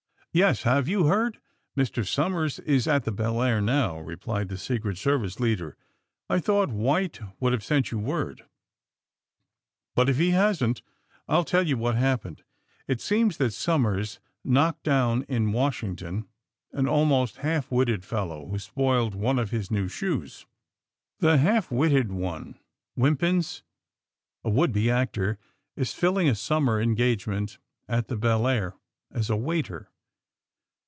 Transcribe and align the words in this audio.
*^Yes. 0.33 0.61
Have 0.61 0.87
you 0.87 1.07
heard" 1.07 1.39
*^Mr. 1.77 2.07
Somers 2.07 2.59
is 2.59 2.87
at 2.87 3.03
the 3.03 3.11
Belleair 3.11 3.59
now," 3.61 3.99
replied 3.99 4.47
the 4.47 4.57
Secret 4.57 4.97
Service 4.97 5.41
leader. 5.41 5.75
^^I 6.29 6.41
thought 6.41 6.69
White 6.69 7.19
would 7.41 7.51
have 7.51 7.65
sent 7.65 7.91
you 7.91 7.99
word, 7.99 8.45
but 9.93 10.07
if 10.07 10.17
he 10.19 10.29
hasn't 10.31 10.83
I'll 11.27 11.43
tell 11.43 11.67
you 11.67 11.75
what 11.75 11.95
happened. 11.95 12.43
It 12.87 13.01
seems 13.01 13.35
that 13.39 13.51
Somers 13.51 14.21
knocked 14.41 14.83
down, 14.83 15.23
in 15.23 15.51
Washington, 15.51 16.29
an 16.71 16.87
almost 16.87 17.39
half 17.39 17.69
witted 17.69 18.05
fellow 18.05 18.47
who 18.47 18.57
spoiled 18.57 19.13
one 19.15 19.37
of 19.37 19.51
his 19.51 19.69
new 19.69 19.89
shoes. 19.89 20.45
The 21.19 21.39
half 21.39 21.69
witted 21.69 22.09
one, 22.09 22.57
Wimpins, 22.95 23.63
a 24.45 24.49
would 24.49 24.71
be 24.71 24.89
actor 24.89 25.39
is 25.75 25.91
filling 25.93 26.29
a 26.29 26.35
summer 26.35 26.79
engagement 26.79 27.57
at 27.89 28.07
the 28.07 28.15
Belleair— 28.15 28.75
as 29.11 29.29
a 29.29 29.35
waiter. 29.35 29.89